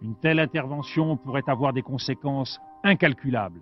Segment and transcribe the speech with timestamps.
[0.00, 3.60] Une telle intervention pourrait avoir des conséquences incalculables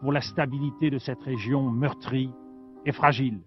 [0.00, 2.30] pour la stabilité de cette région meurtrie
[2.86, 3.40] et fragile.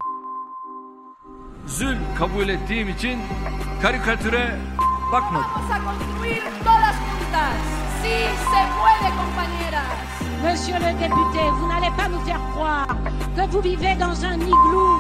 [10.44, 12.88] Monsieur le député, vous n'allez pas nous faire croire
[13.36, 15.00] que vous vivez dans un igloo.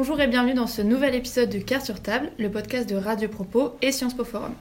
[0.00, 3.28] Bonjour et bienvenue dans ce nouvel épisode de Carte sur table, le podcast de Radio
[3.28, 4.54] Propos et Sciences Po Forum.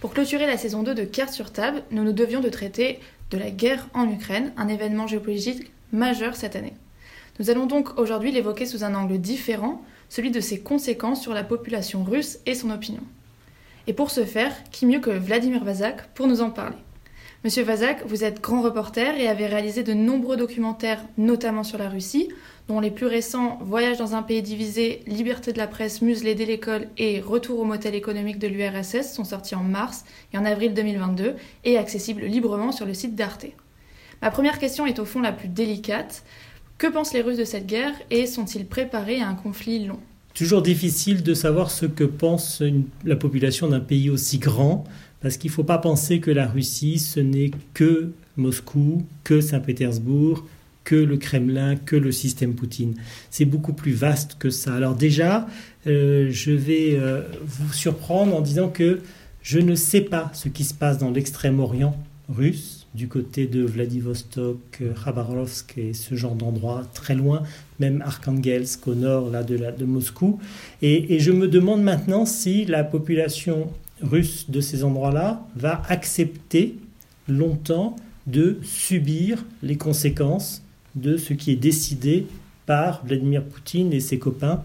[0.00, 3.00] Pour clôturer la saison 2 de Carte sur table, nous nous devions de traiter
[3.32, 6.74] de la guerre en Ukraine, un événement géopolitique majeur cette année.
[7.40, 11.42] Nous allons donc aujourd'hui l'évoquer sous un angle différent, celui de ses conséquences sur la
[11.42, 13.02] population russe et son opinion.
[13.88, 16.76] Et pour ce faire, qui mieux que Vladimir Vazak pour nous en parler?
[17.46, 21.88] Monsieur Vazak, vous êtes grand reporter et avez réalisé de nombreux documentaires, notamment sur la
[21.88, 22.28] Russie,
[22.66, 26.44] dont les plus récents Voyage dans un pays divisé, Liberté de la presse, muselée dès
[26.44, 30.74] l'école et Retour au motel économique de l'URSS sont sortis en mars et en avril
[30.74, 33.46] 2022 et accessibles librement sur le site d'Arte.
[34.22, 36.24] Ma première question est au fond la plus délicate.
[36.78, 40.00] Que pensent les Russes de cette guerre et sont-ils préparés à un conflit long?
[40.34, 42.60] Toujours difficile de savoir ce que pense
[43.04, 44.84] la population d'un pays aussi grand,
[45.20, 50.44] parce qu'il ne faut pas penser que la Russie, ce n'est que Moscou, que Saint-Pétersbourg,
[50.86, 52.94] que le Kremlin, que le système Poutine.
[53.30, 54.74] C'est beaucoup plus vaste que ça.
[54.74, 55.46] Alors déjà,
[55.86, 59.00] euh, je vais euh, vous surprendre en disant que
[59.42, 61.96] je ne sais pas ce qui se passe dans l'extrême-orient
[62.28, 67.42] russe, du côté de Vladivostok, euh, Khabarovsk et ce genre d'endroits très loin,
[67.78, 70.38] même Arkhangelsk au nord là, de, Moscou.
[70.82, 76.76] Et, et je me demande maintenant si la population russe de ces endroits-là va accepter
[77.28, 80.62] longtemps de subir les conséquences
[80.94, 82.26] de ce qui est décidé
[82.66, 84.62] par Vladimir Poutine et ses copains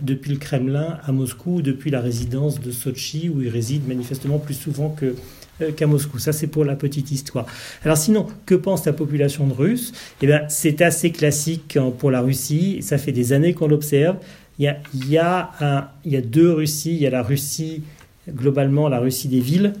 [0.00, 4.54] depuis le Kremlin à Moscou, depuis la résidence de Sochi, où ils résident manifestement plus
[4.54, 5.14] souvent que,
[5.60, 6.18] euh, qu'à Moscou.
[6.18, 7.46] Ça, c'est pour la petite histoire.
[7.84, 9.92] Alors sinon, que pense la population de Russes?
[10.20, 12.78] Eh bien, c'est assez classique hein, pour la Russie.
[12.82, 14.16] Ça fait des années qu'on l'observe.
[14.58, 16.94] Il il il y a deux Russies.
[16.94, 17.82] Il y a la Russie,
[18.28, 19.72] globalement, la Russie des villes,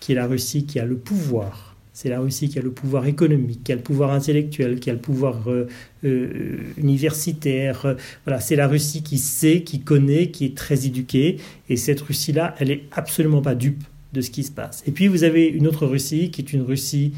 [0.00, 1.76] qui est la Russie qui a le pouvoir.
[1.94, 4.94] C'est la Russie qui a le pouvoir économique, qui a le pouvoir intellectuel, qui a
[4.94, 5.68] le pouvoir euh,
[6.04, 7.96] euh, universitaire.
[8.24, 11.36] Voilà, c'est la Russie qui sait, qui connaît, qui est très éduquée.
[11.68, 14.82] Et cette Russie-là, elle est absolument pas dupe de ce qui se passe.
[14.86, 17.12] Et puis vous avez une autre Russie qui est une Russie.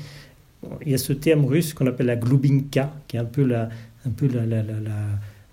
[0.85, 3.69] Il y a ce terme russe qu'on appelle la glubinka, qui est un peu la-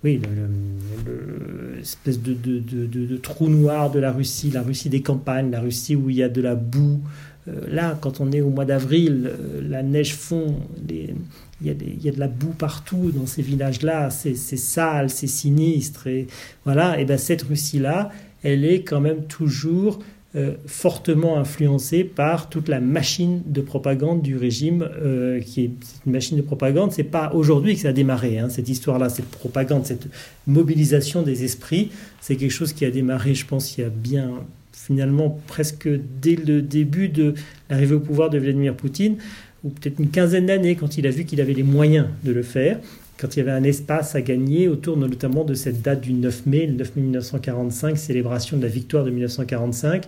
[0.03, 5.51] oui, le- le- le- l'espèce de, trou noir de la Russie, la Russie des campagnes,
[5.51, 7.01] la Russie où il y a de la boue.
[7.47, 10.57] Euh, là, quand on est au mois d'avril, euh, la neige fond,
[10.90, 11.16] il,
[11.63, 16.07] y a de la boue partout dans ces villages-là, c'est c'est sale, c'est sinistre.
[16.07, 16.28] Et
[16.66, 18.11] voilà, et ben cette Russie-là,
[18.44, 20.00] elle est quand même toujours
[20.33, 25.71] euh, fortement influencée par toute la machine de propagande du régime, euh, qui est
[26.05, 26.93] une machine de propagande.
[26.93, 30.07] C'est pas aujourd'hui que ça a démarré, hein, cette histoire-là, cette propagande, cette
[30.47, 31.91] mobilisation des esprits.
[32.21, 34.31] C'est quelque chose qui a démarré, je pense, il y a bien
[34.71, 35.89] finalement presque
[36.21, 37.33] dès le début de
[37.69, 39.17] l'arrivée au pouvoir de Vladimir Poutine,
[39.65, 42.41] ou peut-être une quinzaine d'années, quand il a vu qu'il avait les moyens de le
[42.41, 42.79] faire,
[43.21, 46.47] quand il y avait un espace à gagner autour notamment de cette date du 9
[46.47, 50.05] mai, le 9 mai 1945, célébration de la victoire de 1945.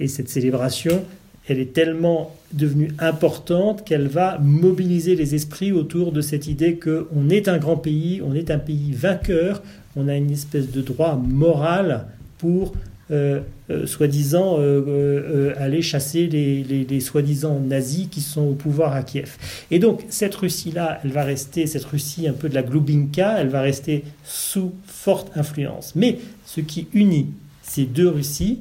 [0.00, 1.04] Et cette célébration,
[1.46, 7.28] elle est tellement devenue importante qu'elle va mobiliser les esprits autour de cette idée qu'on
[7.28, 9.62] est un grand pays, on est un pays vainqueur,
[9.94, 12.06] on a une espèce de droit moral
[12.38, 12.72] pour
[13.10, 19.36] euh, euh, soi-disant euh, aller chasser les, soi-disant nazis qui sont au pouvoir à Kiev.
[19.70, 23.48] Et donc cette Russie-là, elle va rester, cette Russie un peu de la Glubinka, elle
[23.48, 25.92] va rester sous forte influence.
[25.94, 27.26] Mais ce qui unit
[27.62, 28.60] ces deux Russies,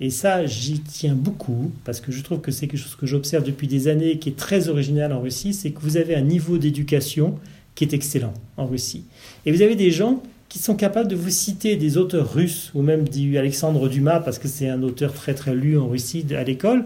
[0.00, 3.44] et ça j'y tiens beaucoup, parce que je trouve que c'est quelque chose que j'observe
[3.44, 6.56] depuis des années qui est très original en Russie, c'est que vous avez un niveau
[6.56, 7.38] d'éducation
[7.74, 9.04] qui est excellent en Russie.
[9.44, 12.82] Et vous avez des gens qui sont capables de vous citer des auteurs russes, ou
[12.82, 16.44] même du Alexandre Dumas, parce que c'est un auteur très très lu en Russie à
[16.44, 16.84] l'école.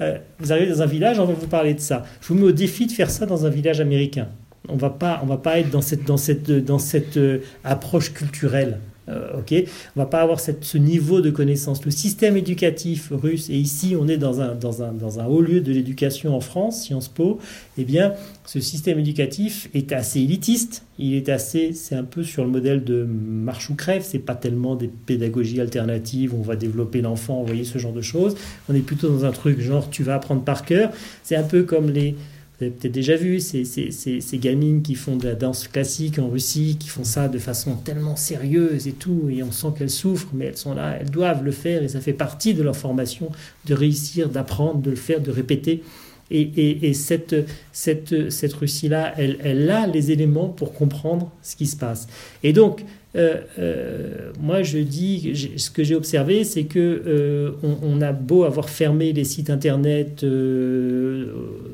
[0.00, 2.04] Euh, vous arrivez dans un village, on va vous parler de ça.
[2.20, 4.28] Je vous mets au défi de faire ça dans un village américain.
[4.68, 8.12] On va pas, on va pas être dans cette, dans cette, dans cette euh, approche
[8.12, 8.78] culturelle
[9.10, 9.54] Euh, ok,
[9.96, 11.84] on va pas avoir ce niveau de connaissance.
[11.84, 15.40] Le système éducatif russe, et ici on est dans un, dans un, dans un haut
[15.40, 17.38] lieu de l'éducation en France, Sciences Po,
[17.78, 18.14] eh bien,
[18.46, 20.84] ce système éducatif est assez élitiste.
[20.98, 24.04] Il est assez, c'est un peu sur le modèle de marche ou crève.
[24.06, 28.02] C'est pas tellement des pédagogies alternatives on va développer l'enfant, vous voyez ce genre de
[28.02, 28.36] choses.
[28.68, 30.90] On est plutôt dans un truc genre tu vas apprendre par cœur.
[31.22, 32.14] C'est un peu comme les
[32.60, 36.76] vous avez peut-être déjà vu ces, gamines qui font de la danse classique en Russie,
[36.78, 40.44] qui font ça de façon tellement sérieuse et tout, et on sent qu'elles souffrent, mais
[40.44, 43.30] elles sont là, elles doivent le faire, et ça fait partie de leur formation
[43.64, 45.82] de réussir, d'apprendre, de le faire, de répéter.
[46.30, 47.34] Et, et, cette,
[47.72, 52.06] cette, cette Russie-là, elle, elle, a les éléments pour comprendre ce qui se passe.
[52.44, 52.84] Et donc,
[53.16, 58.44] euh, euh, moi, je dis, ce que j'ai observé, c'est que euh, on, a beau
[58.44, 60.24] avoir fermé les sites internet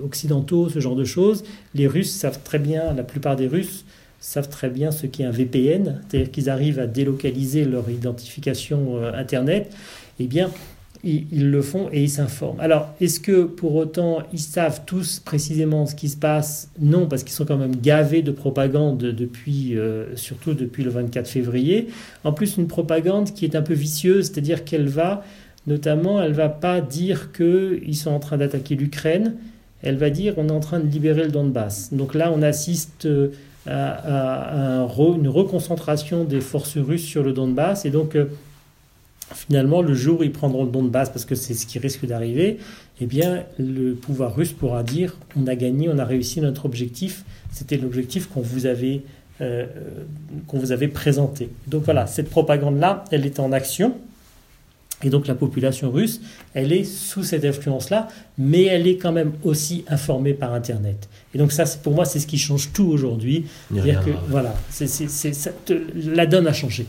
[0.04, 1.44] occidentaux, ce genre de choses,
[1.74, 3.84] les Russes savent très bien, la plupart des Russes
[4.18, 9.72] savent très bien ce qu'est un VPN, c'est-à-dire qu'ils arrivent à délocaliser leur identification internet.
[10.18, 10.50] Eh bien,
[11.04, 12.60] ils, le font et ils s'informent.
[12.60, 16.70] Alors, est-ce que pour autant ils savent tous précisément ce qui se passe?
[16.80, 21.28] Non, parce qu'ils sont quand même gavés de propagande depuis, euh, surtout depuis le 24
[21.28, 21.88] février.
[22.24, 25.24] En plus, une propagande qui est un peu vicieuse, c'est-à-dire qu'elle va,
[25.66, 29.34] notamment, elle va pas dire qu'ils sont en train d'attaquer l'Ukraine.
[29.82, 31.92] Elle va dire on est en train de libérer le Donbass.
[31.92, 33.28] Donc là, on assiste euh,
[33.66, 37.84] à, une reconcentration des forces russes sur le Donbass.
[37.84, 38.26] Et donc, euh,
[39.34, 41.78] finalement, le jour où ils prendront le don de base, parce que c'est ce qui
[41.78, 42.58] risque d'arriver,
[43.00, 47.24] eh bien, le pouvoir russe pourra dire on a gagné, on a réussi notre objectif.
[47.52, 49.02] C'était l'objectif qu'on vous avait
[49.42, 49.66] euh,
[50.46, 51.50] qu'on vous avait présenté.
[51.66, 53.94] Donc voilà, cette propagande-là, elle est en action.
[55.02, 56.22] Et donc la population russe,
[56.54, 58.08] elle est sous cette influence-là,
[58.38, 61.10] mais elle est quand même aussi informée par Internet.
[61.34, 63.44] Et donc ça, pour moi, c'est ce qui change tout aujourd'hui.
[63.70, 64.88] que voilà, c'est,
[65.96, 66.86] la donne a changé.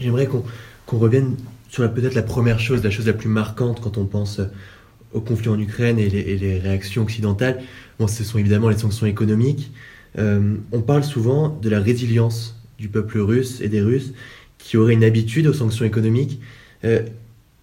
[0.00, 0.42] J'aimerais qu'on,
[0.86, 1.36] qu'on revienne
[1.70, 4.40] sur peut-être la première chose, la chose la plus marquante quand on pense
[5.12, 7.62] au conflit en Ukraine et les, réactions occidentales,
[7.98, 9.72] bon, ce sont évidemment les sanctions économiques.
[10.18, 14.12] Euh, on parle souvent de la résilience du peuple russe et des Russes
[14.58, 16.40] qui auraient une habitude aux sanctions économiques.
[16.84, 17.02] Euh,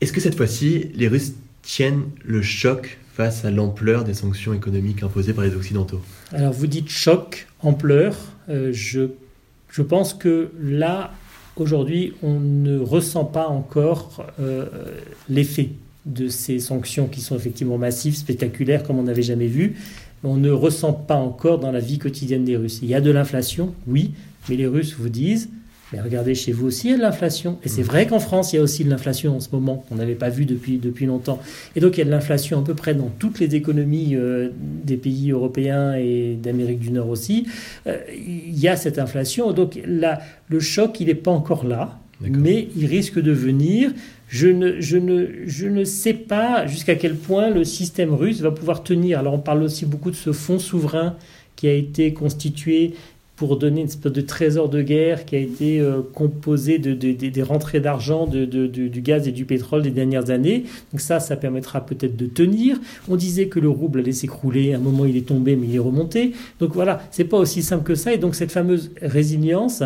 [0.01, 5.03] est-ce que cette fois-ci, les Russes tiennent le choc face à l'ampleur des sanctions économiques
[5.03, 6.01] imposées par les Occidentaux?
[6.31, 8.15] Alors vous dites choc, ampleur.
[8.49, 9.09] Euh, je,
[9.69, 11.13] je pense que là,
[11.59, 14.65] Aujourd'hui, on ne ressent pas encore euh,
[15.27, 15.69] l'effet
[16.05, 19.75] de ces sanctions qui sont effectivement massives, spectaculaires, comme on n'avait jamais vu.
[20.23, 22.79] On ne ressent pas encore dans la vie quotidienne des Russes.
[22.81, 24.11] Il y a de l'inflation, oui,
[24.49, 25.49] mais les Russes vous disent
[25.93, 27.57] mais regardez, chez vous aussi, il y a de l'inflation.
[27.63, 29.95] Et c'est vrai qu'en France, il y a aussi de l'inflation en ce moment, qu'on
[29.95, 31.39] n'avait pas vu depuis, depuis longtemps.
[31.75, 34.49] Et donc, il y a de l'inflation à peu près dans toutes les économies euh,
[34.83, 37.47] des pays européens et d'Amérique du Nord aussi.
[37.87, 39.53] Euh, il y a cette inflation.
[39.53, 40.19] Donc, là,
[40.49, 43.91] le choc, il n'est pas encore là, mais il risque de venir.
[44.27, 48.51] Je ne, je ne, je ne sais pas jusqu'à quel point le système russe va
[48.51, 49.19] pouvoir tenir.
[49.19, 51.15] Alors, on parle aussi beaucoup de ce fonds souverain
[51.55, 52.93] qui a été constitué
[53.37, 57.43] pour donner une espèce de trésor de guerre qui a été euh, composé de, des
[57.43, 60.63] rentrées d'argent du gaz et du pétrole des dernières années.
[60.91, 62.79] Donc ça, ça permettra peut-être de tenir.
[63.07, 64.73] On disait que le rouble allait s'écrouler.
[64.73, 66.33] À un moment, il est tombé, mais il est remonté.
[66.59, 68.11] Donc voilà, c'est pas aussi simple que ça.
[68.11, 69.83] Et donc cette fameuse résilience,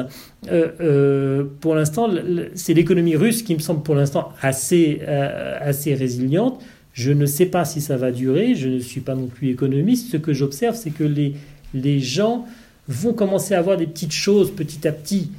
[0.50, 2.10] euh, euh, pour l'instant,
[2.56, 6.62] c'est l'économie russe qui me semble pour l'instant assez, assez résiliente.
[6.94, 8.56] Je ne sais pas si ça va durer.
[8.56, 10.10] Je ne suis pas non plus économiste.
[10.10, 11.34] Ce que j'observe, c'est que les,
[11.74, 12.46] les gens
[12.88, 15.32] vont commencer à avoir des petites choses petit à petit,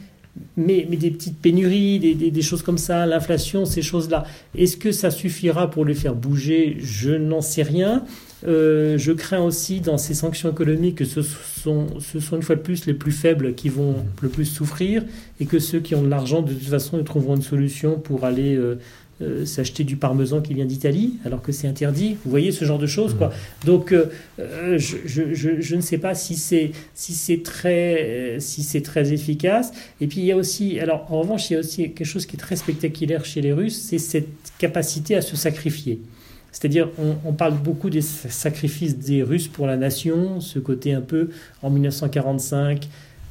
[0.56, 4.24] mais, des petites pénuries, des, des, choses comme ça, l'inflation, ces choses-là.
[4.56, 6.76] Est-ce que ça suffira pour les faire bouger?
[6.80, 8.04] Je n'en sais rien.
[8.46, 12.56] Euh, je crains aussi dans ces sanctions économiques que ce sont, ce sont une fois
[12.56, 15.04] de plus les plus faibles qui vont le plus souffrir
[15.40, 18.24] et que ceux qui ont de l'argent, de toute façon, ils trouveront une solution pour
[18.24, 18.80] aller euh,
[19.20, 22.16] euh, s'acheter du parmesan qui vient d'Italie alors que c'est interdit.
[22.24, 23.28] Vous voyez ce genre de choses, quoi.
[23.28, 23.66] Mmh.
[23.66, 23.94] Donc,
[24.38, 29.72] je, je, je, ne sais pas si c'est si c'est très si c'est très efficace.
[30.00, 32.26] Et puis il y a aussi, alors en revanche, il y a aussi quelque chose
[32.26, 34.26] qui est très spectaculaire chez les Russes, c'est cette
[34.58, 36.00] capacité à se sacrifier.
[36.52, 36.88] C'est-à-dire,
[37.24, 41.30] on, parle beaucoup des sacrifices des Russes pour la nation, ce côté un peu
[41.62, 42.88] en 1945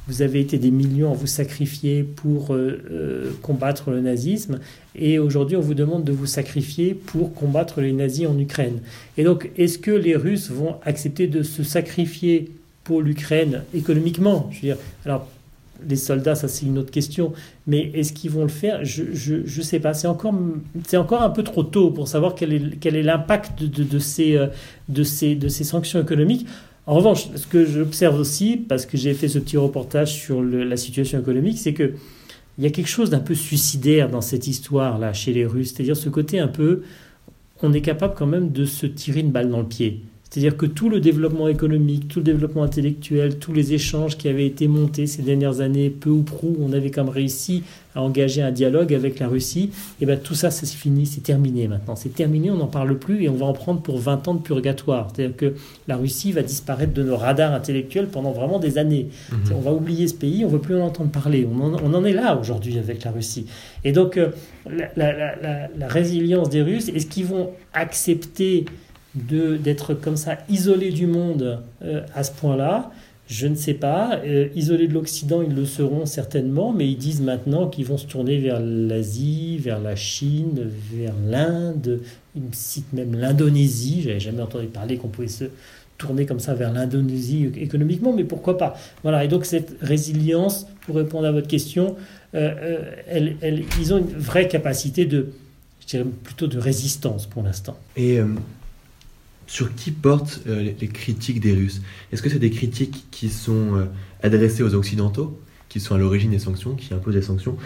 [0.08, 4.58] vous avez été des millions à vous sacrifier pour euh, euh, combattre le nazisme,
[4.96, 8.80] et aujourd'hui on vous demande de vous sacrifier pour combattre les nazis en Ukraine.
[9.16, 12.50] Et donc, est-ce que les Russes vont accepter de se sacrifier
[12.82, 14.48] pour l'Ukraine économiquement?
[14.50, 15.28] Je veux dire, alors
[15.88, 17.32] les soldats, ça c'est une autre question,
[17.66, 18.84] mais est-ce qu'ils vont le faire?
[18.84, 19.94] Je ne sais pas.
[19.94, 20.34] C'est encore,
[20.94, 24.36] encore un peu trop tôt pour savoir quel est, quel est l'impact de, de, ces,
[24.36, 24.46] euh,
[24.88, 26.46] de, ces, de ces sanctions économiques.
[26.86, 30.76] En revanche, ce que j'observe aussi, parce que j'ai fait ce petit reportage sur la
[30.76, 31.94] situation économique, c'est que
[32.58, 35.96] il y a quelque chose d'un peu suicidaire dans cette histoire-là chez les Russes, c'est-à-dire
[35.96, 36.82] ce côté un peu,
[37.62, 40.02] on est capable quand même de se tirer une balle dans le pied.
[40.32, 44.46] C'est-à-dire que tout le développement économique, tout le développement intellectuel, tous les échanges qui avaient
[44.46, 48.50] été montés ces dernières années, peu ou prou, on avait comme réussi à engager un
[48.50, 51.96] dialogue avec la Russie, et bien tout ça, c'est fini, c'est terminé maintenant.
[51.96, 54.40] C'est terminé, on n'en parle plus et on va en prendre pour 20 ans de
[54.40, 55.12] purgatoire.
[55.14, 55.54] C'est-à-dire que
[55.86, 59.08] la Russie va disparaître de nos radars intellectuels pendant vraiment des années.
[59.30, 59.38] Mhm.
[59.54, 61.46] On va oublier ce pays, on ne veut plus en entendre parler.
[61.46, 63.44] On en, est là aujourd'hui avec la Russie.
[63.84, 64.30] Et donc, euh,
[64.64, 68.64] la, la résilience des Russes, est-ce qu'ils vont accepter
[69.14, 72.90] d'être comme ça isolé du monde euh, à ce point-là.
[73.28, 74.20] Je ne sais pas.
[74.24, 78.06] Euh, isolés de l'Occident, ils le seront certainement, mais ils disent maintenant qu'ils vont se
[78.06, 82.00] tourner vers l'Asie, vers la Chine, vers l'Inde.
[82.34, 84.02] Ils citent même l'Indonésie.
[84.02, 85.44] J'avais jamais entendu parler qu'on pouvait se
[85.98, 89.24] tourner comme ça vers l'Indonésie économiquement, mais pourquoi pas Voilà.
[89.24, 91.96] Et donc cette résilience, pour répondre à votre question,
[92.34, 93.36] euh, elle,
[93.78, 95.28] ils ont une vraie capacité de,
[95.80, 97.78] je dirais plutôt de résistance pour l'instant.
[97.96, 98.18] Et
[99.52, 103.76] sur qui portent euh, les, critiques des Russes Est-ce que c'est des critiques qui sont
[103.76, 103.84] euh,
[104.22, 107.58] adressées aux Occidentaux, qui sont à l'origine des sanctions, qui imposent les sanctions,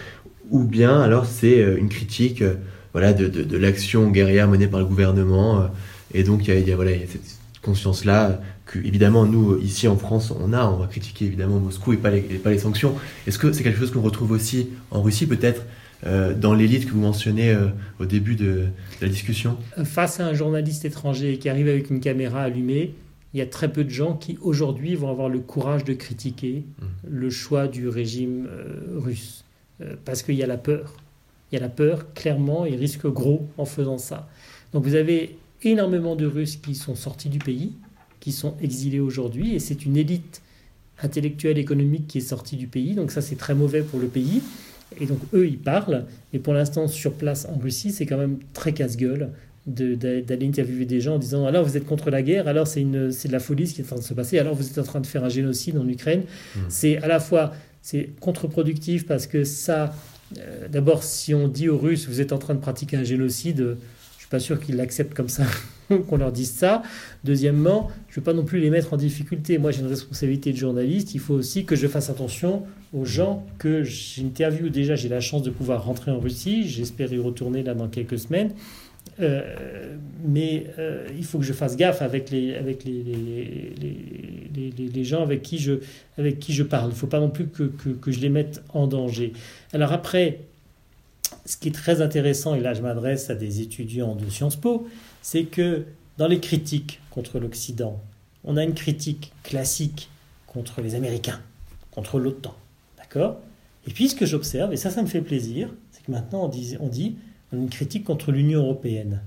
[0.50, 2.43] ou bien alors c'est euh, une critique
[2.93, 5.71] voilà, de, l'action guerrière menée par le gouvernement,
[6.12, 10.52] et donc il y a, voilà, cette conscience-là que, évidemment, nous, ici en France, on
[10.55, 12.97] a, on va critiquer évidemment Moscou et pas les, et pas les sanctions.
[13.28, 15.62] Est-ce que c'est quelque chose qu'on retrouve aussi en Russie, peut-être
[16.05, 18.67] euh, dans l'élite que vous mentionnez euh, au début de,
[19.00, 22.95] la discussion Face à un journaliste étranger qui arrive avec une caméra allumée,
[23.33, 26.65] il y a très peu de gens qui aujourd'hui vont avoir le courage de critiquer
[26.65, 26.85] mmh.
[27.09, 29.45] le choix du régime euh, russe.
[30.05, 30.95] parce qu'il y a la peur.
[31.50, 34.29] Il y a la peur, clairement, ils risquent gros en faisant ça.
[34.73, 37.73] Donc vous avez énormément de Russes qui sont sortis du pays,
[38.21, 40.43] qui sont exilés aujourd'hui, et c'est une élite
[41.03, 42.95] intellectuelle, économique qui est sortie du pays.
[42.95, 44.43] Donc ça, c'est très mauvais pour le pays.
[45.00, 46.05] Et donc eux, ils parlent.
[46.33, 49.31] Et pour l'instant, sur place en Russie, c'est quand même très casse-gueule
[49.67, 53.33] d'aller interviewer des gens en disant alors vous êtes contre la guerre, alors c'est de
[53.33, 55.00] la folie ce qui est en train de se passer, alors vous êtes en train
[55.00, 56.23] de faire un génocide en Ukraine.
[56.55, 56.61] Hmm.
[56.69, 59.93] C'est à la fois c'est contre-productif parce que ça,
[60.38, 63.76] euh, d'abord si on dit aux Russes vous êtes en train de pratiquer un génocide,
[64.26, 65.45] suis pas sûr qu'ils l'acceptent comme ça,
[66.09, 66.83] qu'on leur dise ça.
[67.25, 69.59] Deuxièmement, je ne veux pas non plus les mettre en difficulté.
[69.59, 71.14] Moi, j'ai une responsabilité de journaliste.
[71.14, 74.71] Il faut aussi que je fasse attention aux gens que j'interviewe.
[74.71, 76.69] Déjà, j'ai la chance de pouvoir rentrer en Russie.
[76.69, 78.52] J'espère y retourner là dans quelques semaines.
[79.21, 84.88] Euh, mais euh, il faut que je fasse gaffe avec les, avec les, les, les,
[84.88, 85.75] les gens avec qui, je,
[86.19, 86.90] avec qui je parle.
[86.90, 89.33] Il ne faut pas non plus que, que, que je les mette en danger.
[89.73, 90.40] Alors après,
[91.47, 94.87] ce qui est très intéressant, et là je m'adresse à des étudiants de Sciences Po,
[95.26, 95.87] c'est que
[96.18, 98.00] dans les critiques contre l'Occident,
[98.45, 100.09] on a une critique classique
[100.47, 101.40] contre les Américains,
[101.90, 102.54] contre l'OTAN.
[102.97, 103.40] D'accord?
[103.88, 106.49] Et puis ce que j'observe, et ça, ça me fait plaisir, c'est que maintenant on
[106.49, 109.21] dit, on a une critique contre l'Union européenne.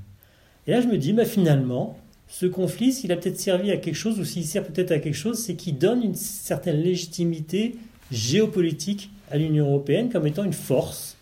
[0.67, 3.95] Et là je me dis, bah, finalement, ce conflit, s'il a peut-être servi à quelque
[3.95, 7.75] chose, ou s'il sert peut-être à quelque chose, c'est qu'il donne une certaine légitimité
[8.09, 11.17] géopolitique à l'Union européenne comme étant une force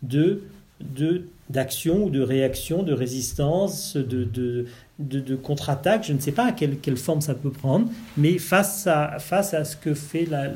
[0.00, 0.40] de
[1.52, 4.66] d'action ou de réaction, de résistance, de, de,
[4.98, 8.86] de, contre-attaque, je ne sais pas à quelle, quelle, forme ça peut prendre, mais face
[8.86, 10.50] à, face à, ce, que fait la,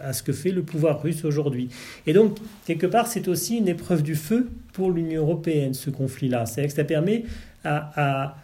[0.00, 1.68] à ce que fait le pouvoir russe aujourd'hui.
[2.06, 6.46] Et donc, quelque part, c'est aussi une épreuve du feu pour l'Union européenne, ce conflit-là.
[6.46, 7.24] C'est-à-dire que ça permet
[7.64, 8.34] à,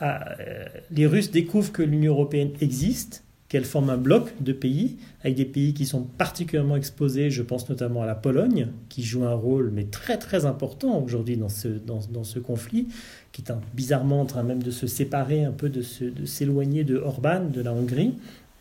[0.00, 0.34] à,
[0.90, 5.44] les Russes découvrent que l'Union européenne existe, qu'elle forme un bloc de pays, avec des
[5.44, 9.70] pays qui sont particulièrement exposés, je pense notamment à la Pologne, qui joue un rôle
[9.74, 12.88] mais très très important aujourd'hui dans ce, dans, dans, ce conflit,
[13.30, 16.96] qui est bizarrement en train même de se séparer un peu, de, de s'éloigner de
[16.96, 18.14] Orban, de la Hongrie,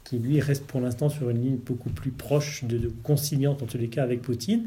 [0.04, 3.78] qui lui reste pour l'instant sur une ligne beaucoup plus proche de, conciliante en tous
[3.78, 4.64] les cas avec Poutine.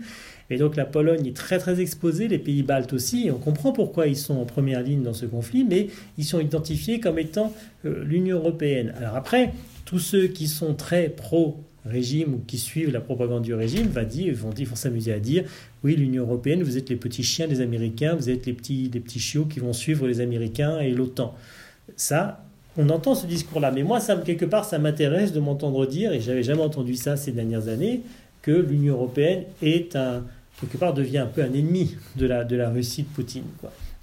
[0.48, 4.06] Et donc la Pologne est très très exposée, les pays baltes aussi, on comprend pourquoi
[4.06, 7.52] ils sont en première ligne dans ce conflit, mais ils sont identifiés comme étant
[7.84, 8.94] euh, l'Union européenne.
[8.96, 9.52] Alors après,
[9.84, 14.34] tous ceux qui sont très pro-régime ou qui suivent la propagande du régime va dire,
[14.34, 15.44] vont, vont s'amuser à dire
[15.82, 19.20] oui, l'Union européenne, vous êtes les petits chiens des Américains, vous êtes les petits, les
[19.20, 21.34] chiots qui vont suivre les Américains et l'OTAN.
[21.96, 22.44] Ça,
[22.76, 26.20] on entend ce discours-là, mais moi, ça, quelque part, ça m'intéresse de m'entendre dire, et
[26.20, 28.00] j'avais jamais entendu ça ces dernières années,
[28.42, 30.24] que l'Union européenne est un,
[30.60, 33.44] quelque part, devient un peu un ennemi de la, Russie de Poutine.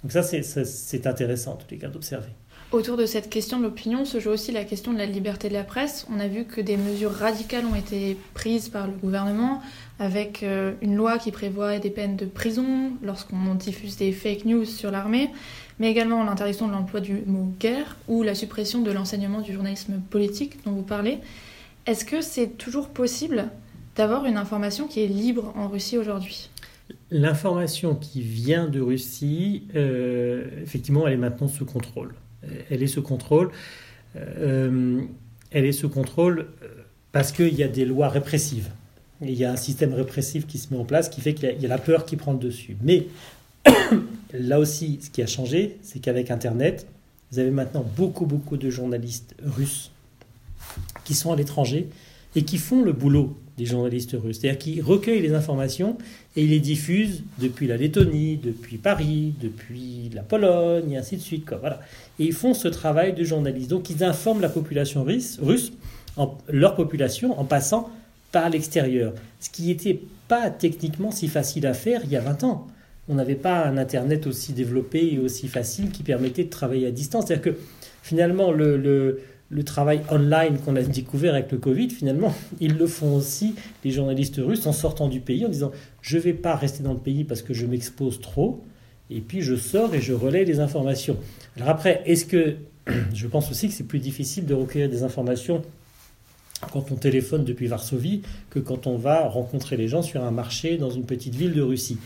[0.02, 2.30] Donc ça, c'est intéressant, en tous les cas, d'observer.
[2.72, 5.52] Autour de cette question de l'opinion se joue aussi la question de la liberté de
[5.52, 6.06] la presse.
[6.10, 9.60] On a vu que des mesures radicales ont été prises par le gouvernement,
[9.98, 14.64] avec euh, une loi qui prévoit des peines de prison lorsqu'on diffuse des fake news
[14.64, 15.28] sur l'armée,
[15.78, 20.00] mais également l'interdiction de l'emploi du mot guerre ou la suppression de l'enseignement du journalisme
[20.08, 21.18] politique dont vous parlez.
[21.84, 23.48] Est-ce que c'est toujours possible
[23.96, 26.48] d'avoir une information qui est libre en Russie aujourd'hui?
[27.10, 32.14] L'information qui vient de Russie, euh, effectivement, elle est maintenant sous contrôle.
[32.70, 33.50] Elle est sous contrôle.
[34.16, 35.02] Euh,
[35.50, 36.68] elle est contrôle euh,
[37.12, 38.70] parce qu'il y a des lois répressives.
[39.20, 41.64] Il y a un système répressif qui se met en place qui fait qu'il y,
[41.64, 42.76] a la peur qui prend le dessus.
[42.82, 43.06] Mais
[44.32, 46.86] là aussi, ce qui a changé, c'est qu'avec Internet,
[47.30, 49.92] vous avez maintenant beaucoup, beaucoup de journalistes russes
[51.04, 51.88] qui sont à l'étranger
[52.34, 54.38] et qui font le boulot des journalistes russes.
[54.40, 55.98] C'est-à-dire qu'ils recueillent les informations
[56.36, 61.20] et ils les diffusent depuis la Lettonie, depuis Paris, depuis la Pologne, et ainsi de
[61.20, 61.46] suite.
[61.60, 61.80] Voilà.
[62.18, 63.70] Et ils font ce travail de journaliste.
[63.70, 65.72] Donc ils informent la population russe, russe
[66.16, 67.90] en, leur population, en passant
[68.30, 69.12] par l'extérieur.
[69.40, 72.66] Ce qui n'était pas techniquement si facile à faire il y a 20 ans.
[73.08, 76.90] On n'avait pas un Internet aussi développé et aussi facile qui permettait de travailler à
[76.90, 77.26] distance.
[77.26, 77.58] C'est-à-dire que
[78.02, 79.20] finalement, le, le
[79.52, 83.54] le travail online qu'on a découvert avec le Covid, finalement, ils le font aussi,
[83.84, 86.94] les journalistes russes, en sortant du pays, en disant je ne vais pas rester dans
[86.94, 88.64] le pays parce que je m'expose trop,
[89.10, 91.18] et puis je sors et je relais les informations.
[91.56, 92.56] Alors après, est-ce que
[93.14, 95.62] je pense aussi que c'est plus difficile de recueillir des informations
[96.72, 100.78] quand on téléphone depuis Varsovie que quand on va rencontrer les gens sur un marché
[100.78, 101.98] dans une petite ville de Russie.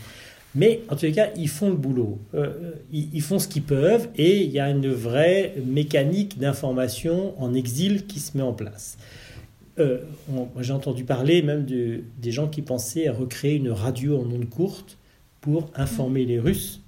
[0.57, 2.17] Mais en tous les cas, ils font le boulot.
[2.33, 7.53] Euh, ils, font ce qu'ils peuvent et il y a une vraie mécanique d'information en
[7.53, 8.97] exil qui se met en place.
[9.77, 9.99] Euh,
[10.59, 14.49] j'ai entendu parler même de, des gens qui pensaient à recréer une radio en ondes
[14.49, 14.97] courtes
[15.41, 16.81] pour informer les Russes.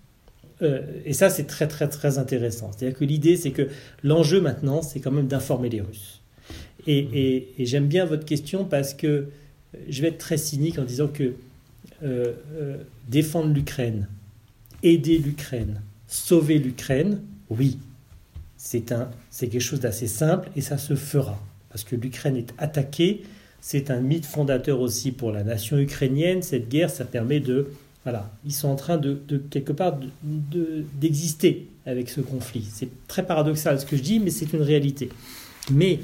[0.63, 2.71] Euh, et ça, c'est très, très, très intéressant.
[2.75, 3.67] C'est-à-dire que l'idée, c'est que
[4.01, 6.21] l'enjeu maintenant, c'est quand même d'informer les Russes.
[6.88, 9.27] et j'aime bien votre question parce que
[9.88, 11.35] je vais être très cynique en disant que
[12.03, 12.77] euh, euh,
[13.10, 14.08] défendre l'Ukraine,
[14.84, 17.80] aider l'Ukraine, sauver l'Ukraine, oui,
[18.56, 18.84] c'est
[19.39, 21.39] quelque chose d'assez simple et ça se fera.
[21.70, 23.24] Parce que l'Ukraine est attaquée,
[23.62, 26.42] c'est un mythe fondateur aussi pour la nation ukrainienne.
[26.42, 27.68] Cette guerre, ça permet de...
[28.04, 32.66] Voilà, ils sont en train de, quelque part d'exister avec ce conflit.
[32.72, 35.10] C'est très paradoxal ce que je dis, mais c'est une réalité.
[35.72, 36.00] Mais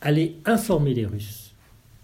[0.00, 1.45] aller informer les Russes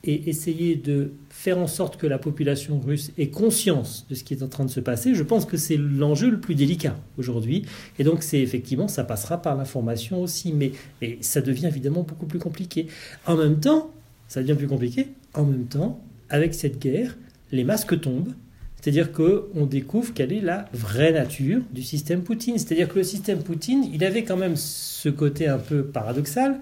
[0.04, 4.34] et essayer de faire en sorte que la population russe ait conscience de ce qui
[4.34, 7.64] est en train de se passer, je pense que c'est l'enjeu le plus délicat aujourd'hui.
[7.98, 10.72] Et donc, c'est effectivement, ça passera par l'information aussi, mais,
[11.20, 12.88] ça devient évidemment beaucoup plus compliqué.
[13.26, 13.92] En même temps,
[14.28, 15.08] ça devient plus compliqué.
[15.34, 17.16] En même temps, avec cette guerre,
[17.52, 18.32] les masques tombent.
[18.80, 22.58] C'est-à-dire qu'on découvre quelle est la vraie nature du système Poutine.
[22.58, 26.58] C'est-à-dire que le système Poutine, il avait quand même ce côté un peu paradoxal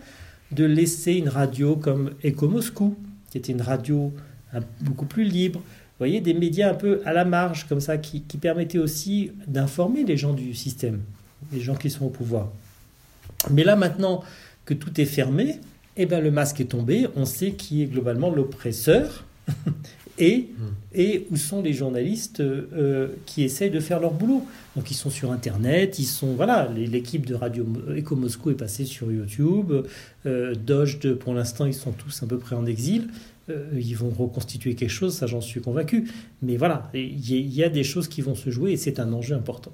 [0.52, 2.96] de laisser une radio comme Echo Moscou,
[3.30, 4.12] qui était une radio
[4.80, 5.60] beaucoup plus libre.
[5.60, 10.04] Vous voyez, des médias un peu à la marge, comme ça, qui, permettaient aussi d'informer
[10.04, 11.00] les gens du système,
[11.52, 12.50] les gens qui sont au pouvoir.
[13.50, 14.24] Mais là, maintenant
[14.64, 15.60] que tout est fermé,
[15.96, 19.24] eh ben, le masque est tombé, on sait qui est globalement l'oppresseur
[20.20, 20.94] et, hmm.
[20.94, 24.46] et où sont les journalistes euh, qui essayent de faire leur boulot.
[24.76, 28.84] Donc ils sont sur Internet, ils sont voilà, l'équipe de Radio Eco Moscou est passée
[28.84, 29.72] sur YouTube,
[30.26, 33.08] euh, Doge pour l'instant ils sont tous à peu près en exil.
[33.50, 36.10] Euh, ils vont reconstituer quelque chose, ça j'en suis convaincu.
[36.42, 39.34] Mais voilà, il y, a des choses qui vont se jouer et c'est un enjeu
[39.34, 39.72] important.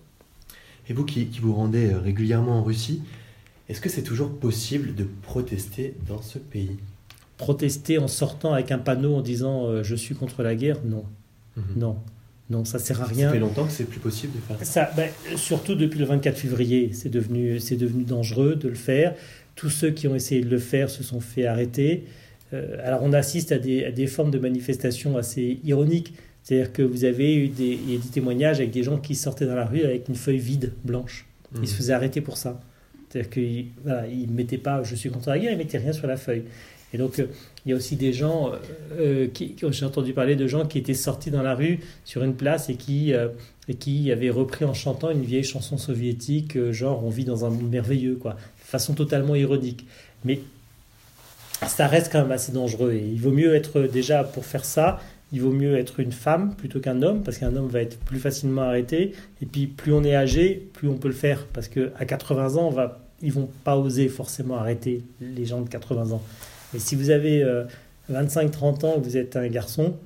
[0.89, 3.03] Et vous qui, vous rendez euh, régulièrement en Russie,
[3.69, 6.77] est-ce que c'est toujours possible de protester dans ce pays?
[7.37, 10.79] Protester en sortant avec un panneau en disant euh, je suis contre la guerre?
[10.85, 11.05] Non.
[11.57, 11.65] Mhm.
[11.77, 11.97] Non.
[12.49, 13.29] Non, ça sert à rien.
[13.29, 14.91] Ça fait longtemps que c'est plus possible de faire ça.
[14.97, 19.15] ben, surtout depuis le 24 février, c'est devenu, c'est devenu dangereux de le faire.
[19.57, 22.05] Tous ceux qui ont essayé de le faire se sont fait arrêter.
[22.55, 26.15] Euh, alors on assiste à des, formes de manifestations assez ironiques.
[26.45, 27.79] C'est-à-dire que vous avez eu des,
[28.13, 31.27] témoignages avec des gens qui sortaient dans la rue avec une feuille vide, blanche.
[31.61, 31.77] Ils se mmh.
[31.77, 32.61] faisaient arrêter pour ça.
[33.09, 36.07] C'est-à-dire qu'ils ne mettaient pas «je suis contre la guerre», ils ne mettaient rien sur
[36.07, 36.45] la feuille.
[36.93, 37.27] Et donc, euh,
[37.65, 38.53] il y a aussi des gens,
[38.93, 42.35] euh, qui, j'ai entendu parler de gens qui étaient sortis dans la rue sur une
[42.35, 43.13] place et qui,
[43.69, 47.51] et qui avaient repris en chantant une vieille chanson soviétique, genre on vit dans un
[47.51, 49.85] monde merveilleux, quoi, de façon totalement ironique.
[50.25, 50.41] Mais
[51.67, 52.93] ça reste quand même assez dangereux.
[52.93, 55.01] Et il vaut mieux être déjà pour faire ça,
[55.33, 58.19] il vaut mieux être une femme plutôt qu'un homme, parce qu'un homme va être plus
[58.19, 59.13] facilement arrêté.
[59.43, 62.69] Et puis plus on est âgé, plus on peut le faire, parce qu'à 80 ans,
[62.69, 66.23] on va, ils vont pas oser forcément arrêter les gens de 80 ans.
[66.75, 67.45] Et si vous avez
[68.11, 69.97] 25-30 euh, ans et que vous êtes un garçon,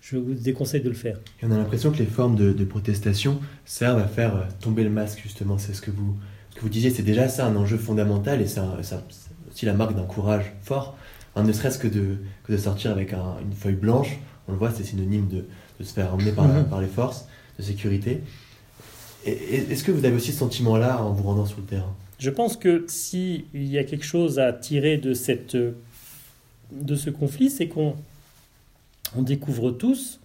[0.00, 1.18] je vous déconseille de le faire.
[1.42, 4.90] Et on a l'impression que les formes de, protestation servent à faire euh, tomber le
[4.90, 5.58] masque, justement.
[5.58, 6.16] C'est ce que vous,
[6.50, 9.02] ce que vous disiez, c'est déjà ça un enjeu fondamental et ça, ça
[9.62, 10.96] la marque d'un courage fort,
[11.34, 14.18] hein, ne serait-ce que de, que de sortir avec une feuille blanche.
[14.46, 15.44] On le voit, c'est synonyme de,
[15.80, 16.64] de, se faire emmener par, mhm.
[16.66, 17.26] par, les forces
[17.58, 18.22] de sécurité.
[19.26, 21.94] Est-ce que vous avez aussi ce sentiment-là en vous rendant sur le terrain?
[22.18, 27.50] Je pense que s'il y a quelque chose à tirer de, cette, de ce conflit,
[27.50, 27.96] c'est qu'on
[29.16, 30.20] on découvre tous,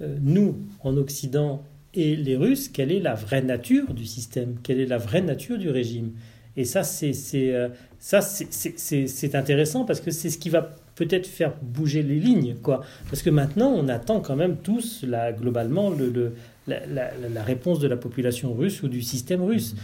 [0.00, 4.80] euh, nous en Occident et les Russes, quelle est la vraie nature du système, quelle
[4.80, 6.12] est la vraie nature du régime.
[6.56, 11.52] Et ça, c'est euh, ça, c'est intéressant parce que c'est ce qui va peut-être faire
[11.62, 12.82] bouger les lignes, quoi.
[13.08, 16.32] Parce que maintenant, on attend quand même tous, là, globalement, le,
[16.66, 19.76] la, réponse de la population russe ou du système russe.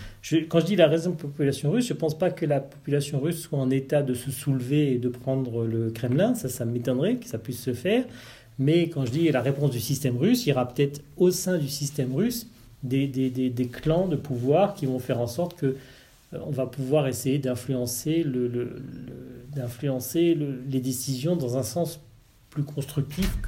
[0.49, 2.61] quand je dis la raison de la population russe, je ne pense pas que la
[2.61, 6.35] population russe soit en état de se soulever et de prendre le Kremlin.
[6.35, 8.05] Ça, ça m'étonnerait que ça puisse se faire.
[8.59, 11.59] Mais quand je dis la réponse du système russe, il y aura peut-être au sein
[11.59, 12.49] du système russe
[12.83, 15.77] des, des, des, clans de pouvoir qui vont faire en sorte que
[16.33, 18.83] on va pouvoir essayer d'influencer le,
[19.55, 20.35] d'influencer
[20.69, 22.01] les décisions dans un sens
[22.51, 23.39] plus constructif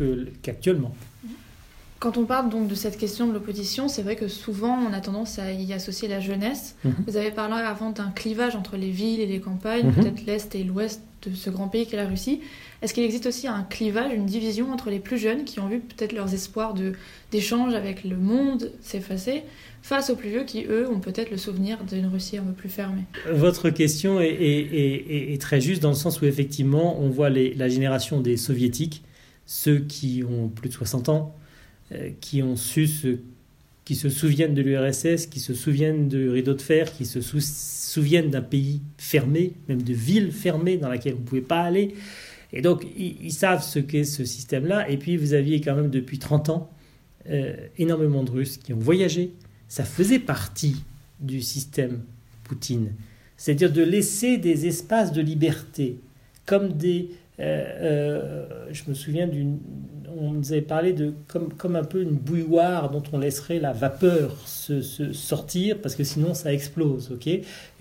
[0.42, 0.94] qu'actuellement.
[2.00, 5.00] Quand on parle donc de cette question de l'opposition, c'est vrai que souvent on a
[5.00, 6.76] tendance à y associer la jeunesse.
[6.84, 6.94] Mhm.
[7.06, 9.94] Vous avez parlé avant d'un clivage entre les villes et les campagnes, Mhm.
[9.94, 12.40] peut-être l'Est et l'Ouest de ce grand pays qu'est la Russie.
[12.82, 15.80] Est-ce qu'il existe aussi un clivage, une division entre les plus jeunes qui ont vu
[15.80, 16.74] peut-être leurs espoirs
[17.32, 19.42] d'échange avec le monde s'effacer
[19.82, 22.68] face aux plus vieux qui, eux, ont peut-être le souvenir d'une Russie un peu plus
[22.68, 23.02] fermée?
[23.30, 27.54] Votre question est, est- est- très juste dans le sens où effectivement on voit les-
[27.54, 29.02] la génération des soviétiques,
[29.46, 31.34] ceux qui ont plus de 60 ans,
[31.92, 33.18] euh, qui ont su se,
[33.84, 37.40] qui se souviennent de l'URSS, qui se souviennent du rideau de fer, qui se sou-
[37.40, 41.94] souviennent d'un pays fermé, même de villes fermées dans laquelle vous ne pouvez pas aller.
[42.52, 44.88] Et donc ils, ils savent ce qu'est ce système-là.
[44.90, 46.70] Et puis vous aviez quand même depuis 30 ans
[47.28, 49.32] euh, énormément de Russes qui ont voyagé.
[49.68, 50.76] Ça faisait partie
[51.20, 52.02] du système
[52.44, 52.92] Poutine.
[53.36, 55.98] C'est-à-dire de laisser des espaces de liberté,
[56.46, 57.10] comme des...
[57.40, 59.58] euh, euh, je me souviens d'une...
[60.16, 63.72] On nous avait parlé de comme, comme un peu une bouilloire dont on laisserait la
[63.72, 64.80] vapeur se,
[65.12, 67.26] sortir parce que sinon ça explose, ok?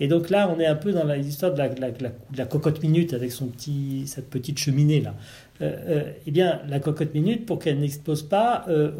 [0.00, 2.04] Et donc là, on est un peu dans l'histoire de la- de
[2.36, 5.14] la cocotte minute avec son petit, cette petite cheminée là.
[5.62, 8.90] Euh, euh, eh bien, la cocotte minute, pour qu'elle n'explose pas, euh,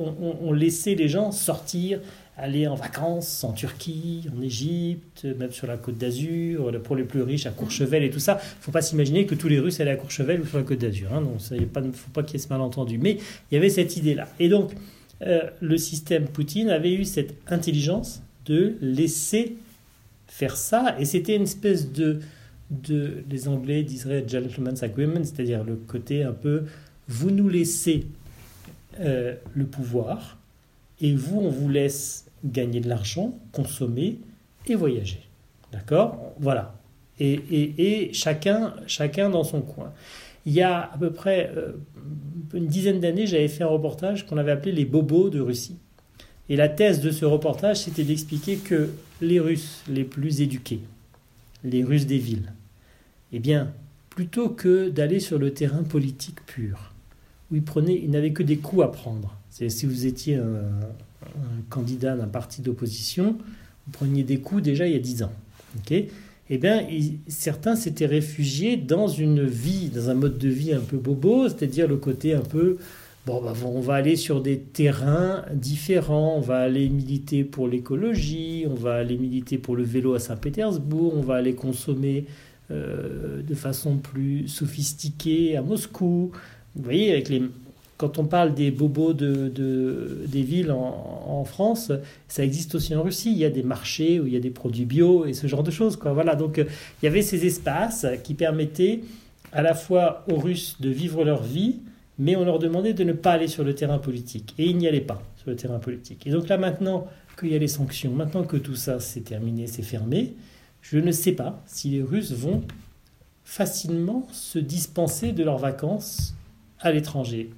[0.41, 1.99] on, laissait les gens sortir,
[2.37, 7.23] aller en vacances en Turquie, en Égypte, même sur la côte d'Azur, pour les plus
[7.23, 8.39] riches à Courchevel et tout ça.
[8.41, 10.65] Il ne faut pas s'imaginer que tous les Russes allaient à Courchevel ou sur la
[10.65, 11.13] côte d'Azur.
[11.13, 12.99] Hein, il ne faut pas qu'il y ait ce malentendu.
[12.99, 13.19] Mais
[13.51, 14.29] il y avait cette idée-là.
[14.39, 14.73] Et donc,
[15.21, 19.57] le système Poutine avait eu cette intelligence de laisser
[20.27, 20.97] faire ça.
[20.99, 22.21] Et c'était une espèce de,
[22.83, 26.65] de les Anglais diseraient gentleman's agreement, c'est-à-dire le côté un peu,
[27.09, 28.07] vous nous laissez
[29.01, 30.39] euh, le pouvoir,
[31.01, 34.19] et vous, on vous laisse gagner de l'argent, consommer
[34.67, 35.21] et voyager.
[35.73, 36.33] D'accord?
[36.39, 36.75] Voilà.
[37.19, 37.75] Et, et-
[38.09, 39.93] et chacun, chacun dans son coin.
[40.47, 41.73] Il y a à peu près euh,
[42.53, 45.77] une dizaine d'années, j'avais fait un reportage qu'on avait appelé Les bobos de Russie.
[46.49, 48.91] Et la thèse de ce reportage, c'était d'expliquer que
[49.23, 50.81] les Russes les plus éduqués,
[51.65, 52.53] les Russes des villes,
[53.35, 53.73] eh bien,
[54.11, 56.93] plutôt que d'aller sur le terrain politique pur,
[57.51, 59.37] où ils, prenaient, ils n'avaient que des coups à prendre.
[59.51, 60.63] Si vous étiez un,
[61.69, 63.37] candidat d'un parti d'opposition,
[63.87, 65.33] vous preniez des coups déjà il y a 10 ans.
[65.91, 66.87] eh bien,
[67.27, 71.89] certains s'étaient réfugiés dans une vie, dans un mode de vie un peu bobo, c'est-à-dire
[71.89, 72.79] le côté un peu
[73.27, 76.37] Bon, bah, on va aller sur des terrains différents.
[76.37, 81.15] On va aller militer pour l'écologie, on va aller militer pour le vélo à Saint-Pétersbourg,
[81.17, 82.27] on va aller consommer
[82.71, 86.33] de façon plus sophistiquée à Moscou.
[86.77, 87.43] Vous voyez, avec les,
[87.97, 91.93] quand on parle des bobos de, de- des villes en, France,
[92.27, 93.31] ça existe aussi en Russie.
[93.31, 95.63] Il y a des marchés où il y a des produits bio et ce genre
[95.63, 95.99] de choses.
[96.03, 96.65] Voilà, donc euh,
[97.01, 99.01] il y avait ces espaces qui permettaient
[99.53, 101.77] à la fois aux Russes de vivre leur vie,
[102.19, 104.55] mais on leur demandait de ne pas aller sur le terrain politique.
[104.59, 106.27] Et ils n'y allaient pas sur le terrain politique.
[106.27, 107.07] Et donc là, maintenant
[107.39, 110.33] qu'il y a les sanctions, maintenant que tout ça c'est terminé, c'est fermé,
[110.85, 112.63] je ne sais pas si les Russes vont
[113.45, 116.35] facilement se dispenser de leurs vacances
[116.79, 117.51] à l'étranger.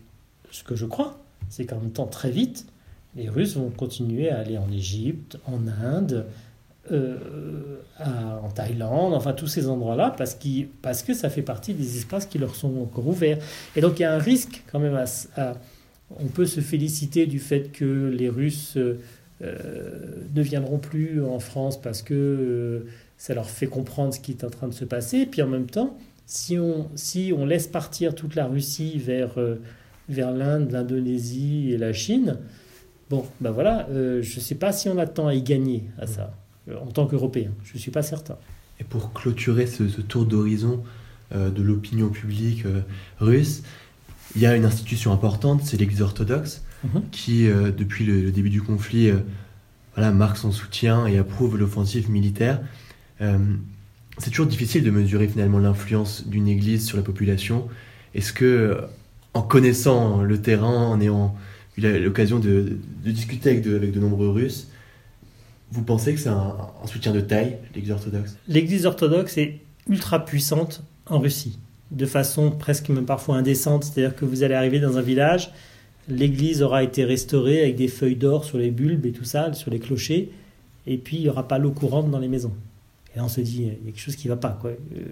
[0.53, 2.67] Ce que je crois, c'est qu'en même temps, très vite,
[3.17, 6.27] les Russes vont continuer à aller en Égypte, en Inde,
[6.93, 7.19] euh,
[7.99, 10.39] en Thaïlande, enfin tous ces endroits-là, parce,
[10.81, 13.39] parce que ça fait partie des espaces qui leur sont encore ouverts.
[13.75, 14.95] Et donc il y a un risque quand même
[15.37, 15.55] à,
[16.21, 18.79] on peut se féliciter du fait que les Russes
[19.43, 22.87] euh, ne viendront plus en France parce que euh,
[23.19, 25.19] ça leur fait comprendre ce qui est en train de se passer.
[25.19, 29.39] Et puis en même temps, si on, si on laisse partir toute la Russie vers,
[29.39, 29.61] euh,
[30.09, 32.39] vers l'Inde, l'Indonésie et la Chine,
[33.11, 35.85] bon, ben voilà, euh, je ne sais pas si on a tant à y gagner
[35.99, 36.35] à ça,
[36.69, 37.51] euh, en tant qu'Européen.
[37.65, 38.37] Je ne suis pas certain.
[38.81, 40.83] Et pour clôturer ce, ce tour d'horizon
[41.35, 42.63] de l'opinion publique
[43.19, 43.63] russe,
[44.37, 47.03] il y a une institution importante, c'est l'Église orthodoxe, Mhm.
[47.11, 49.11] qui, depuis le, le début du conflit,
[49.95, 52.61] voilà, marque son soutien et approuve l'offensive militaire.
[53.21, 53.39] Euh,
[54.19, 57.69] c'est toujours difficile de mesurer finalement l'influence d'une Église sur la population.
[58.15, 58.79] Est-ce que,
[59.35, 61.37] en connaissant le terrain, en ayant
[61.77, 64.69] eu l'occasion de, discuter avec de, nombreux Russes,
[65.73, 68.37] vous pensez que c'est un, soutien de taille, l'Église orthodoxe?
[68.49, 71.59] L'Église orthodoxe est ultra puissante en Russie,
[71.91, 73.85] de façon presque même parfois indécente.
[73.85, 75.53] C'est-à-dire que vous allez arriver dans un village,
[76.09, 79.71] l'église aura été restaurée avec des feuilles d'or sur les bulbes et tout ça, sur
[79.71, 80.31] les clochers,
[80.87, 82.53] et puis il n'y aura pas l'eau courante dans les maisons.
[83.17, 84.59] Et là, on se dit, il y a quelque chose qui ne va pas.
[84.61, 84.73] Quoi.
[84.73, 85.05] Euh,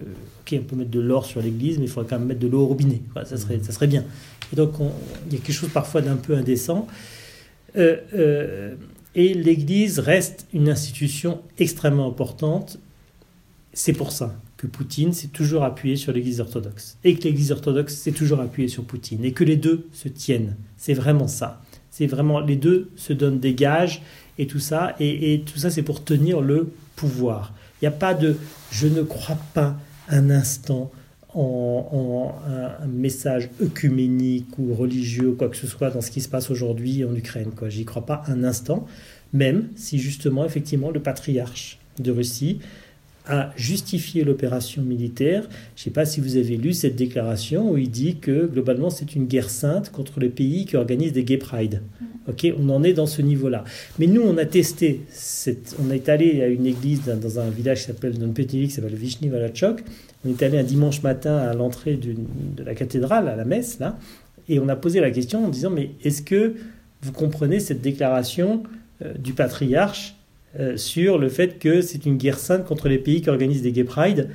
[0.43, 2.47] ok, on peut mettre de l'or sur l'église, mais il faudrait quand même mettre de
[2.47, 3.01] l'eau au robinet.
[3.25, 4.05] Ça, serait, ça serait bien.
[4.53, 4.93] Et donc, on,
[5.27, 6.87] il y a quelque chose parfois d'un peu indécent.
[7.79, 8.75] Euh, euh,
[9.15, 12.79] et l'église reste une institution extrêmement importante.
[13.73, 16.99] C'est pour ça que Poutine s'est toujours appuyé sur l'église orthodoxe.
[17.05, 19.25] Et que l'église orthodoxe s'est toujours appuyée sur Poutine.
[19.25, 20.57] Et que les deux se tiennent.
[20.77, 21.63] C'est vraiment ça.
[21.91, 24.03] C'est vraiment, les deux se donnent des gages
[24.37, 24.95] et tout ça.
[25.01, 27.55] Et, et tout ça, c'est pour tenir le pouvoir.
[27.85, 28.39] Il n'y a pas de
[28.73, 29.77] je ne crois pas
[30.09, 30.91] un instant
[31.35, 36.51] en, un, message œcuménique ou religieux, quoi que ce soit, dans ce qui se passe
[36.51, 37.51] aujourd'hui en Ukraine.
[37.55, 37.69] Quoi.
[37.69, 38.87] J'y crois pas un instant,
[39.35, 42.61] même si justement, effectivement, le patriarche de Russie
[43.27, 45.43] a justifié l'opération militaire.
[45.77, 48.91] Je ne sais pas si vous avez lu cette déclaration où il dit que globalement
[48.91, 51.83] c'est une guerre sainte contre les pays qui organisent des gay pride.
[52.29, 53.65] Ok, on en est dans ce niveau-là.
[53.99, 55.03] Mais nous, on a testé.
[55.11, 58.53] Cette, on est allé à une église dans, un village qui s'appelle, dans une petite
[58.53, 59.85] ville qui s'appelle Vishny Valachok.
[60.25, 63.99] On est allé un dimanche matin à l'entrée de la cathédrale, à la messe, là,
[64.49, 66.55] et on a posé la question en disant mais est-ce que
[67.03, 68.63] vous comprenez cette déclaration
[69.03, 70.17] euh, du patriarche
[70.59, 73.73] euh, sur le fait que c'est une guerre sainte contre les pays qui organisent des
[73.73, 74.31] gay pride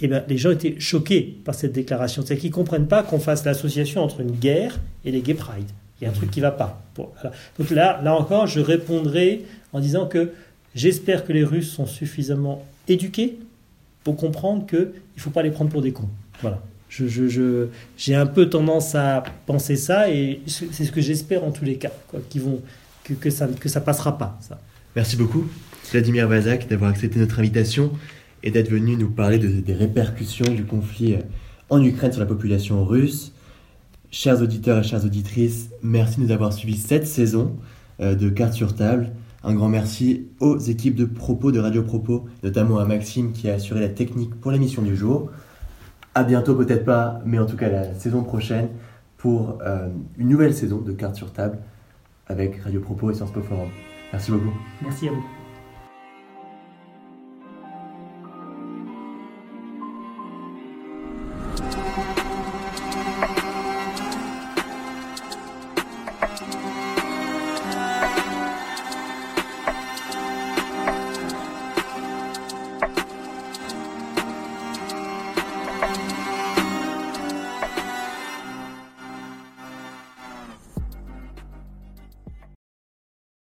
[0.00, 2.22] eh ben, les gens étaient choqués par cette déclaration.
[2.22, 5.68] C'est-à-dire qu'ils ne comprennent pas qu'on fasse l'association entre une guerre et les gay pride.
[6.00, 6.82] Il y a un truc qui ne va pas.
[7.58, 9.42] Donc là, là encore, je répondrai
[9.74, 10.30] en disant que
[10.74, 13.38] j'espère que les Russes sont suffisamment éduqués
[14.02, 16.08] pour comprendre qu'il ne faut pas les prendre pour des cons.
[16.40, 16.62] Voilà.
[16.88, 17.66] Je, je, je,
[17.98, 21.76] j'ai un peu tendance à penser ça et c'est ce que j'espère en tous les
[21.76, 21.90] cas,
[22.36, 22.60] vont,
[23.04, 24.38] que, ça que ça passera pas.
[24.96, 25.44] Merci beaucoup,
[25.92, 27.92] Vladimir Bazak, d'avoir accepté notre invitation
[28.42, 31.16] et d'être venu nous parler de, des répercussions du conflit
[31.68, 33.32] en Ukraine sur la population russe.
[34.10, 37.56] Chers auditeurs et chères auditrices, merci de nous avoir suivis cette saison
[38.00, 39.12] euh, de Cartes sur table.
[39.44, 43.54] Un grand merci aux équipes de propos de Radio Propos, notamment à Maxime qui a
[43.54, 45.30] assuré la technique pour l'émission du jour.
[46.16, 48.70] À bientôt, peut-être pas, mais en tout cas la saison prochaine
[49.18, 51.58] pour euh, une nouvelle saison de Cartes sur table
[52.26, 53.68] avec Radio Propos et Sciences Po Forum.
[54.12, 54.52] Merci beaucoup.
[54.82, 55.24] Merci à vous.